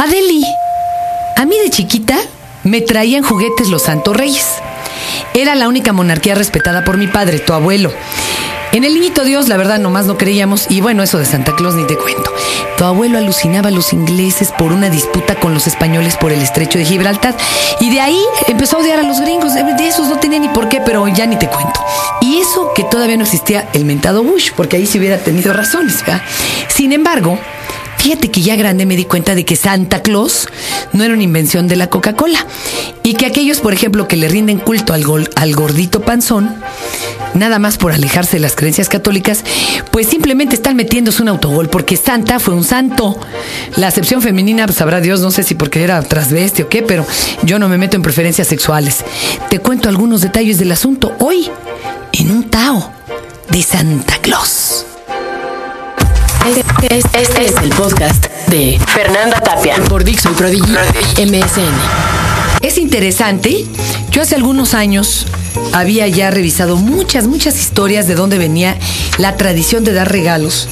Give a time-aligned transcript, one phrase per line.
[0.00, 0.44] Adeli,
[1.36, 2.16] a mí de chiquita
[2.62, 4.46] me traían juguetes los Santos Reyes.
[5.34, 7.92] Era la única monarquía respetada por mi padre, tu abuelo.
[8.70, 11.74] En el niñito Dios, la verdad, nomás no creíamos, y bueno, eso de Santa Claus
[11.74, 12.32] ni te cuento.
[12.76, 16.78] Tu abuelo alucinaba a los ingleses por una disputa con los españoles por el estrecho
[16.78, 17.36] de Gibraltar,
[17.80, 19.54] y de ahí empezó a odiar a los gringos.
[19.54, 21.84] De esos no tenía ni por qué, pero ya ni te cuento.
[22.20, 26.00] Y eso que todavía no existía el mentado Bush, porque ahí sí hubiera tenido razones,
[26.06, 26.22] ¿verdad?
[26.68, 27.36] Sin embargo,
[27.98, 30.48] Fíjate que ya grande me di cuenta de que Santa Claus
[30.92, 32.46] no era una invención de la Coca-Cola
[33.02, 36.54] y que aquellos, por ejemplo, que le rinden culto al, al gordito panzón,
[37.34, 39.44] nada más por alejarse de las creencias católicas,
[39.90, 43.18] pues simplemente están metiéndose un autogol porque Santa fue un santo.
[43.76, 47.04] La acepción femenina, pues, sabrá Dios, no sé si porque era transvesti o qué, pero
[47.42, 49.04] yo no me meto en preferencias sexuales.
[49.50, 51.50] Te cuento algunos detalles del asunto hoy
[52.12, 52.92] en un Tao
[53.50, 54.67] de Santa Claus.
[56.46, 60.72] Este, es el podcast de Fernanda Tapia por Dixon Prodigy
[61.26, 61.72] MSN.
[62.62, 63.66] Es interesante.
[64.10, 65.26] Yo hace algunos años
[65.72, 68.78] había ya revisado muchas, muchas historias de dónde venía
[69.18, 70.68] la tradición de dar regalos,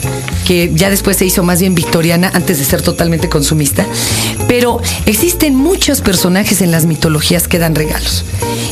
[0.46, 3.84] que ya después se hizo más bien victoriana antes de ser totalmente consumista.
[4.48, 8.24] Pero existen muchos personajes en las mitologías que dan regalos.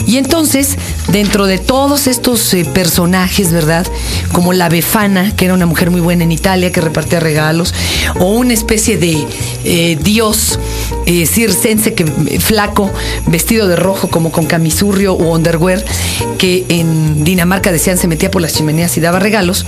[0.06, 0.76] Y entonces,
[1.08, 3.86] dentro de todos estos eh, personajes, ¿verdad?
[4.32, 7.74] Como la Befana, que era una mujer muy buena en Italia, que repartía regalos,
[8.20, 9.26] o una especie de
[9.64, 10.58] eh, dios
[11.06, 12.04] eh, circense que,
[12.38, 12.90] flaco,
[13.26, 15.82] vestido de rojo, como con camisurrio o underwear,
[16.38, 19.63] que en Dinamarca decían se metía por las chimeneas y daba regalos,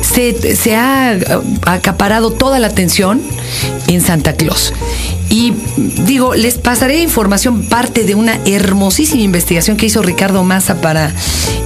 [0.00, 1.18] se, se ha
[1.66, 3.22] acaparado toda la atención
[3.86, 4.72] en Santa Claus.
[5.28, 5.54] Y
[6.06, 11.10] digo, les pasaré información, parte de una hermosísima investigación que hizo Ricardo Massa para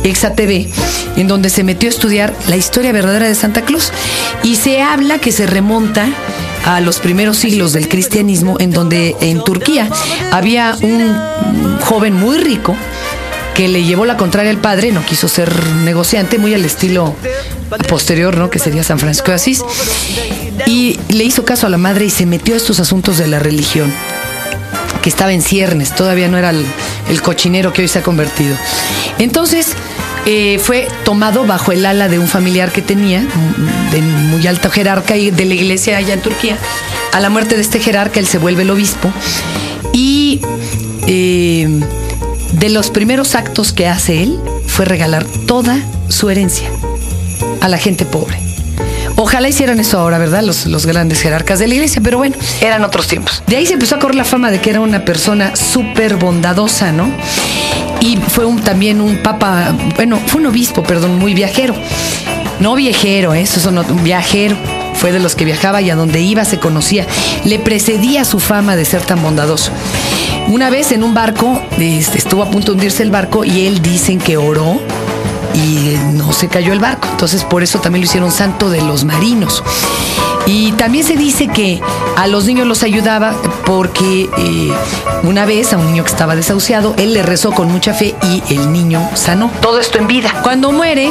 [0.04, 0.68] Exa TV,
[1.16, 3.92] en donde se metió a estudiar la historia verdadera de Santa Claus.
[4.44, 6.08] Y se habla que se remonta
[6.64, 9.88] a los primeros siglos del cristianismo, en donde en Turquía
[10.30, 12.76] había un joven muy rico
[13.56, 17.16] que le llevó la contraria al padre, no quiso ser negociante, muy al estilo
[17.88, 18.50] posterior, ¿no?
[18.50, 19.62] Que sería San Francisco de Asís.
[20.66, 23.38] Y le hizo caso a la madre y se metió a estos asuntos de la
[23.38, 23.90] religión
[25.02, 28.54] que estaba en ciernes, todavía no era el, cochinero que hoy se ha convertido.
[29.18, 29.68] Entonces,
[30.26, 33.24] eh, fue tomado bajo el ala de un familiar que tenía,
[33.90, 36.58] de muy alto jerarca de la iglesia allá en Turquía.
[37.12, 39.10] A la muerte de este jerarca, él se vuelve el obispo.
[39.94, 40.42] Y
[41.06, 41.80] eh,
[42.58, 45.78] de los primeros actos que hace él fue regalar toda
[46.08, 46.68] su herencia
[47.60, 48.38] a la gente pobre.
[49.16, 50.42] Ojalá hicieran eso ahora, ¿verdad?
[50.42, 53.42] Los, los, grandes jerarcas de la iglesia, pero bueno, eran otros tiempos.
[53.46, 56.92] De ahí se empezó a correr la fama de que era una persona súper bondadosa,
[56.92, 57.10] ¿no?
[58.00, 61.74] Y fue un, también un papa, bueno, fue un obispo, perdón, muy viajero.
[62.60, 63.42] No viajero, ¿eh?
[63.42, 64.56] eso son un viajero.
[64.94, 67.06] Fue de los que viajaba y a donde iba se conocía.
[67.44, 69.72] Le precedía su fama de ser tan bondadoso.
[70.48, 73.82] Una vez en un barco, este, estuvo a punto de hundirse el barco y él
[73.82, 74.80] dicen que oró
[75.54, 77.08] y no se cayó el barco.
[77.10, 79.64] Entonces por eso también lo hicieron santo de los marinos.
[80.46, 81.80] Y también se dice que
[82.16, 84.72] a los niños los ayudaba porque eh,
[85.24, 88.54] una vez a un niño que estaba desahuciado, él le rezó con mucha fe y
[88.54, 89.50] el niño sanó.
[89.60, 90.32] Todo esto en vida.
[90.44, 91.10] Cuando muere,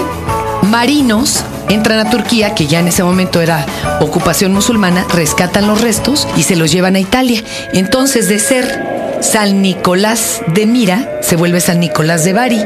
[0.62, 3.66] marinos entran a Turquía, que ya en ese momento era
[4.00, 7.44] ocupación musulmana, rescatan los restos y se los llevan a Italia.
[7.74, 12.64] Entonces, de ser San Nicolás de Mira se vuelve San Nicolás de Bari.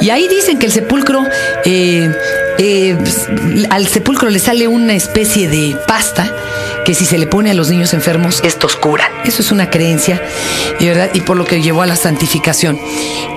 [0.00, 1.24] Y ahí dicen que el sepulcro,
[1.64, 2.10] eh,
[2.58, 2.96] eh,
[3.70, 6.30] al sepulcro le sale una especie de pasta
[6.84, 9.10] que si se le pone a los niños enfermos, estos curan.
[9.24, 10.20] Eso es una creencia,
[10.80, 11.10] ¿verdad?
[11.14, 12.78] Y por lo que llevó a la santificación.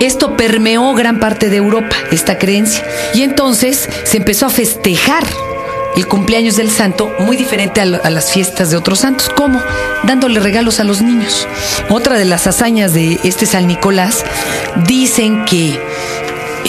[0.02, 2.84] Esto permeó gran parte de Europa, esta creencia.
[3.14, 5.24] Y entonces se empezó a festejar
[5.98, 9.30] el cumpleaños del santo muy diferente a, las fiestas de otros santos.
[9.36, 9.60] ¿Cómo?
[10.04, 11.48] Dándole regalos a los niños.
[11.90, 14.24] Otra de las hazañas de este San Nicolás
[14.86, 15.82] dicen que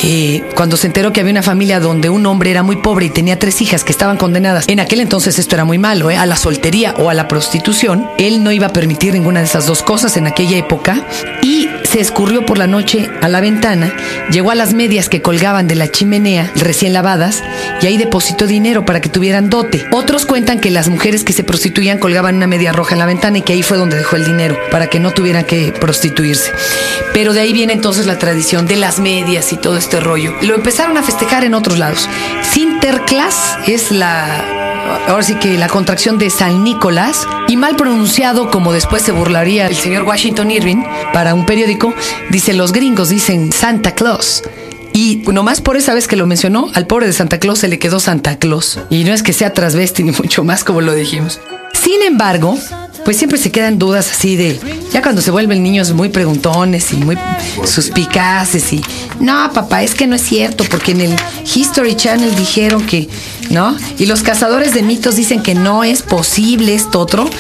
[0.03, 3.11] eh, cuando se enteró que había una familia donde un hombre era muy pobre y
[3.11, 6.17] tenía tres hijas que estaban condenadas, en aquel entonces esto era muy malo, ¿eh?
[6.17, 9.67] a la soltería o a la prostitución, él no iba a permitir ninguna de esas
[9.67, 11.07] dos cosas en aquella época
[11.43, 13.93] y se escurrió por la noche a la ventana,
[14.31, 17.43] llegó a las medias que colgaban de la chimenea recién lavadas
[17.81, 19.87] y ahí depositó dinero para que tuvieran dote.
[19.91, 23.39] Otros cuentan que las mujeres que se prostituían colgaban una media roja en la ventana
[23.39, 26.53] y que ahí fue donde dejó el dinero para que no tuvieran que prostituirse.
[27.15, 30.35] Pero de ahí viene entonces la tradición de las medias y todo este rollo.
[30.43, 32.07] Lo empezaron a festejar en otros lados.
[32.53, 34.45] Sinterklaas es la
[35.09, 39.67] ahora sí que la contracción de San Nicolás, y mal pronunciado como después se burlaría
[39.67, 40.83] el señor Washington Irving
[41.15, 41.95] para un periódico,
[42.29, 44.43] dice los gringos dicen Santa Claus.
[44.93, 47.79] Y nomás por esa vez que lo mencionó, al pobre de Santa Claus se le
[47.79, 48.81] quedó Santa Claus.
[48.91, 51.41] Y no es que sea trasvesti ni mucho más como lo dijimos.
[51.73, 52.59] Sin embargo,
[53.09, 54.61] pues siempre se quedan dudas así de,
[54.93, 57.17] ya cuando se vuelven niños muy preguntones y muy
[57.65, 58.83] suspicaces y,
[59.19, 63.09] no, papá, es que no es cierto, porque en el History Channel dijeron que,
[63.49, 63.75] ¿no?
[63.99, 67.31] Y los cazadores de mitos dicen que no es posible esto otro.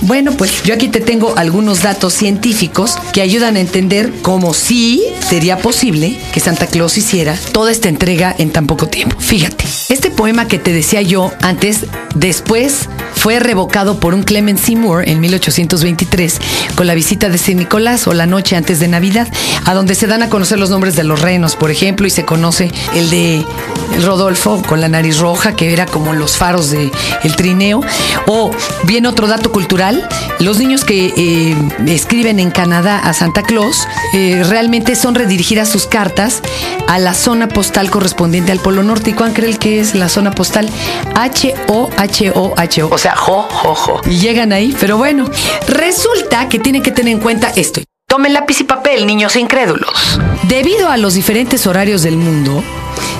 [0.00, 5.04] Bueno, pues yo aquí te tengo algunos datos científicos que ayudan a entender cómo sí
[5.28, 9.14] sería posible que Santa Claus hiciera toda esta entrega en tan poco tiempo.
[9.20, 11.84] Fíjate, este poema que te decía yo antes,
[12.14, 12.88] después
[13.28, 16.38] fue revocado por un Clement Seymour en 1823
[16.74, 19.28] con la visita de San Nicolás o la noche antes de Navidad,
[19.66, 22.24] a donde se dan a conocer los nombres de los renos, por ejemplo, y se
[22.24, 23.44] conoce el de
[24.02, 26.90] Rodolfo con la nariz roja, que era como los faros de
[27.22, 27.82] el trineo.
[28.28, 28.50] O
[28.84, 30.08] bien otro dato cultural,
[30.40, 31.56] los niños que eh,
[31.86, 36.42] escriben en Canadá a Santa Claus eh, realmente son redirigidas sus cartas
[36.86, 39.10] a la zona postal correspondiente al Polo Norte.
[39.10, 40.68] ¿Y cuál creen que es la zona postal?
[41.14, 42.88] H-O-H-O-H-O.
[42.88, 44.00] O sea, jo, jo, jo.
[44.06, 45.28] Y llegan ahí, pero bueno,
[45.66, 47.80] resulta que tienen que tener en cuenta esto.
[48.06, 50.18] Tomen lápiz y papel, niños incrédulos.
[50.44, 52.64] Debido a los diferentes horarios del mundo,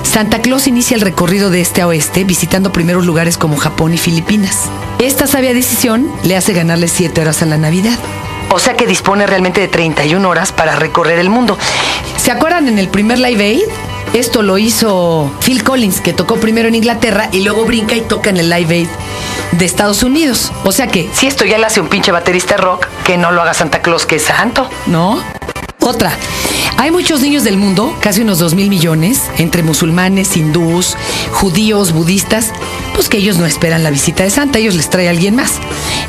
[0.03, 3.99] Santa Claus inicia el recorrido de este a oeste visitando primeros lugares como Japón y
[3.99, 4.63] Filipinas.
[4.99, 7.99] Esta sabia decisión le hace ganarle 7 horas a la Navidad.
[8.51, 11.59] O sea que dispone realmente de 31 horas para recorrer el mundo.
[12.17, 13.69] ¿Se acuerdan en el primer Live Aid?
[14.15, 18.31] Esto lo hizo Phil Collins, que tocó primero en Inglaterra y luego brinca y toca
[18.31, 18.89] en el Live Aid
[19.53, 20.51] de Estados Unidos.
[20.65, 23.43] O sea que, si esto ya le hace un pinche baterista rock, que no lo
[23.43, 25.23] haga Santa Claus, que es santo, ¿no?
[25.88, 26.12] Otra,
[26.76, 30.99] hay muchos niños del mundo, casi unos 2 mil millones, entre musulmanes, hindús,
[31.32, 32.52] judíos, budistas,
[32.94, 35.55] pues que ellos no esperan la visita de Santa, ellos les trae a alguien más.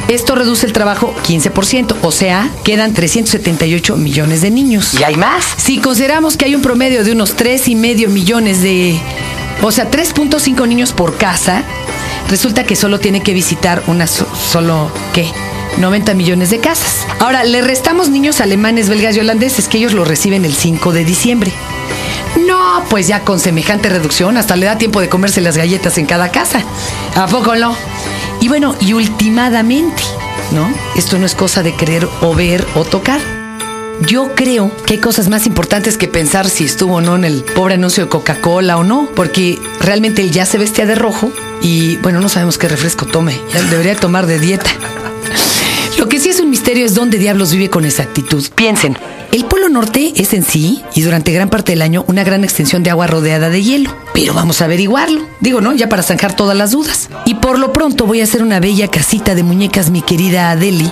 [0.09, 4.95] Esto reduce el trabajo 15%, o sea, quedan 378 millones de niños.
[4.99, 5.45] ¿Y hay más?
[5.55, 8.99] Si consideramos que hay un promedio de unos 3,5 millones de...
[9.61, 11.63] O sea, 3.5 niños por casa,
[12.27, 15.31] resulta que solo tiene que visitar una solo, ¿qué?
[15.79, 17.07] 90 millones de casas.
[17.19, 21.05] Ahora, le restamos niños alemanes, belgas y holandeses, que ellos lo reciben el 5 de
[21.05, 21.53] diciembre.
[22.45, 26.05] No, pues ya con semejante reducción hasta le da tiempo de comerse las galletas en
[26.05, 26.63] cada casa.
[27.15, 27.75] ¿A poco no?
[28.41, 30.03] Y bueno, y ultimadamente,
[30.51, 30.71] ¿no?
[30.95, 33.19] Esto no es cosa de creer o ver o tocar.
[34.07, 37.43] Yo creo que hay cosas más importantes que pensar si estuvo o no en el
[37.43, 41.97] pobre anuncio de Coca-Cola o no, porque realmente él ya se vestía de rojo y
[41.97, 44.71] bueno, no sabemos qué refresco tome, ya debería tomar de dieta.
[45.99, 48.41] Lo que sí es un misterio es dónde diablos vive con exactitud.
[48.55, 48.97] Piensen,
[49.33, 52.83] el Polo Norte es en sí, y durante gran parte del año, una gran extensión
[52.83, 53.93] de agua rodeada de hielo.
[54.13, 55.27] Pero vamos a averiguarlo.
[55.41, 55.73] Digo, ¿no?
[55.73, 57.09] Ya para zanjar todas las dudas.
[57.25, 60.89] Y por lo pronto voy a hacer una bella casita de muñecas, mi querida Adeli,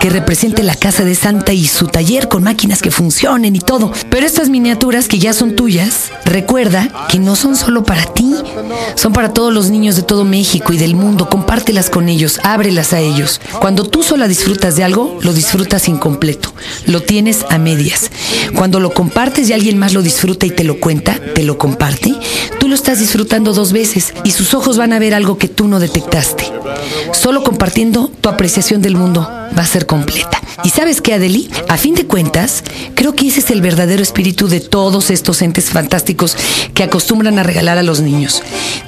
[0.00, 3.92] que represente la casa de Santa y su taller con máquinas que funcionen y todo.
[4.10, 8.34] Pero estas miniaturas que ya son tuyas, recuerda que no son solo para ti,
[8.94, 11.28] son para todos los niños de todo México y del mundo.
[11.28, 13.40] Compártelas con ellos, ábrelas a ellos.
[13.60, 16.52] Cuando tú sola disfrutas de algo, lo disfrutas incompleto.
[16.86, 18.10] Lo tienes a medias.
[18.54, 22.14] Cuando lo compartes y alguien más lo disfruta y te lo cuenta, te lo comparte,
[22.60, 25.68] tú lo estás disfrutando dos veces y sus ojos van a ver algo que tú
[25.68, 26.44] no detectaste.
[27.12, 30.40] Solo compartiendo tu apreciación del mundo va a ser completa.
[30.64, 31.48] ¿Y sabes qué, Adeli?
[31.68, 32.64] A fin de cuentas,
[32.94, 36.36] creo que ese es el verdadero espíritu de todos estos entes fantásticos
[36.74, 38.42] que acostumbran a regalar a los niños.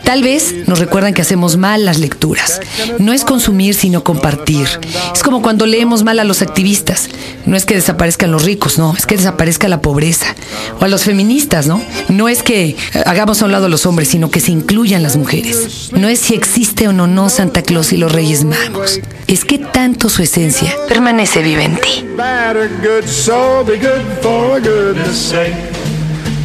[0.04, 2.60] Tal vez nos recuerdan que hacemos mal las lecturas.
[2.98, 4.66] No es consumir, sino compartir.
[5.14, 7.08] Es como cuando leemos mal a los activistas.
[7.46, 10.34] No es que desaparezcan los ricos, no, es que desaparezca la pobreza.
[10.80, 11.80] O a los feministas, ¿no?
[12.08, 12.76] No es que
[13.06, 15.90] hagamos a un lado a los hombres, sino que se incluyan las mujeres.
[15.92, 19.00] No es si existe o no, no Santa Claus y los Reyes Magos.
[19.30, 22.04] Es que tanto su esencia permanece viva en ti.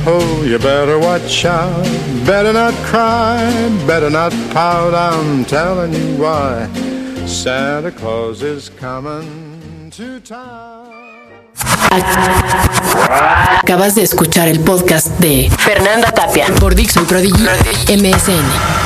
[0.08, 1.84] Oh, you better watch out,
[2.28, 3.42] better not cry,
[3.88, 6.68] better not pout, I'm telling you why.
[7.26, 10.86] Santa Claus is coming to town.
[13.64, 17.48] Acabas de escuchar el podcast de Fernanda Tapia por Dixon Prodigy
[17.88, 18.85] MSN.